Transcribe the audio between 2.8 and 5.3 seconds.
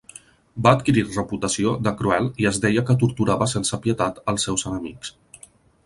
que torturava sense pietat els seus enemics.